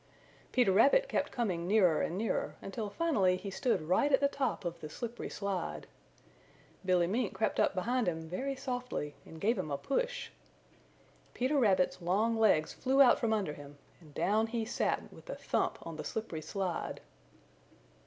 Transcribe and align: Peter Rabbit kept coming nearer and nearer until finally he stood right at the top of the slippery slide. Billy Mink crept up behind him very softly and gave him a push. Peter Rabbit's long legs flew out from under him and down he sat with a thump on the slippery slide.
Peter 0.51 0.71
Rabbit 0.71 1.07
kept 1.07 1.31
coming 1.31 1.67
nearer 1.67 2.01
and 2.01 2.17
nearer 2.17 2.55
until 2.59 2.89
finally 2.89 3.37
he 3.37 3.51
stood 3.51 3.83
right 3.83 4.11
at 4.11 4.19
the 4.19 4.27
top 4.27 4.65
of 4.65 4.79
the 4.79 4.89
slippery 4.89 5.29
slide. 5.29 5.85
Billy 6.83 7.05
Mink 7.05 7.35
crept 7.35 7.59
up 7.59 7.75
behind 7.75 8.07
him 8.07 8.27
very 8.27 8.55
softly 8.55 9.13
and 9.27 9.39
gave 9.39 9.59
him 9.59 9.69
a 9.69 9.77
push. 9.77 10.31
Peter 11.35 11.59
Rabbit's 11.59 12.01
long 12.01 12.35
legs 12.35 12.73
flew 12.73 12.99
out 12.99 13.19
from 13.19 13.31
under 13.31 13.53
him 13.53 13.77
and 13.99 14.11
down 14.15 14.47
he 14.47 14.65
sat 14.65 15.13
with 15.13 15.29
a 15.29 15.35
thump 15.35 15.77
on 15.85 15.97
the 15.97 16.03
slippery 16.03 16.41
slide. 16.41 16.99